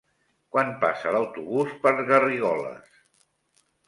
Quan 0.53 0.69
passa 0.83 1.11
l'autobús 1.15 1.75
per 1.83 1.91
Garrigoles? 2.07 2.97